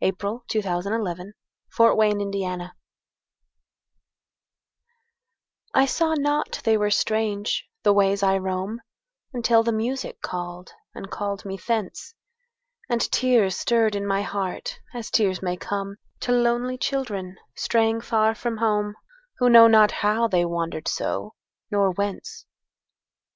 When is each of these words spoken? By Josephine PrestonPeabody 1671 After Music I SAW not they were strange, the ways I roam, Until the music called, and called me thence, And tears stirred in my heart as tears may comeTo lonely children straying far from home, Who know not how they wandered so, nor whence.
By 0.00 0.10
Josephine 0.10 0.42
PrestonPeabody 0.48 1.34
1671 1.68 2.02
After 2.02 2.32
Music 2.34 2.72
I 5.72 5.86
SAW 5.86 6.14
not 6.16 6.60
they 6.64 6.76
were 6.76 6.90
strange, 6.90 7.64
the 7.84 7.92
ways 7.92 8.24
I 8.24 8.38
roam, 8.38 8.80
Until 9.32 9.62
the 9.62 9.70
music 9.70 10.20
called, 10.20 10.72
and 10.96 11.08
called 11.12 11.44
me 11.44 11.56
thence, 11.64 12.12
And 12.90 13.02
tears 13.12 13.56
stirred 13.56 13.94
in 13.94 14.04
my 14.04 14.22
heart 14.22 14.80
as 14.92 15.12
tears 15.12 15.40
may 15.42 15.56
comeTo 15.56 16.30
lonely 16.30 16.76
children 16.76 17.36
straying 17.54 18.00
far 18.00 18.34
from 18.34 18.56
home, 18.56 18.96
Who 19.36 19.48
know 19.48 19.68
not 19.68 19.92
how 19.92 20.26
they 20.26 20.44
wandered 20.44 20.88
so, 20.88 21.34
nor 21.70 21.92
whence. 21.92 22.46